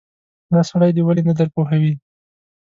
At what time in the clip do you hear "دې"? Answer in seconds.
0.95-1.01